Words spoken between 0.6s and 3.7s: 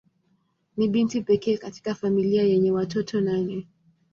Ni binti pekee katika familia yenye watoto nane.